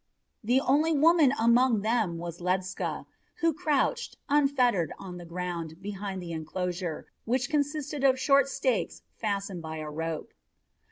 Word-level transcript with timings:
The 0.43 0.59
only 0.59 0.91
woman 0.93 1.31
among 1.39 1.81
them 1.81 2.17
was 2.17 2.39
Ledscha, 2.39 3.05
who 3.41 3.53
crouched, 3.53 4.17
unfettered, 4.29 4.91
on 4.97 5.17
the 5.17 5.25
ground 5.27 5.79
behind 5.79 6.23
the 6.23 6.31
enclosure, 6.31 7.05
which 7.25 7.51
consisted 7.51 8.03
of 8.03 8.19
short 8.19 8.49
stakes 8.49 9.03
fastened 9.13 9.61
by 9.61 9.77
a 9.77 9.91
rope. 9.91 10.33